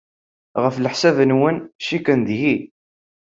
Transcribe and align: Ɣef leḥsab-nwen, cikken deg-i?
Ɣef 0.63 0.75
leḥsab-nwen, 0.79 1.57
cikken 1.85 2.19
deg-i? 2.27 2.55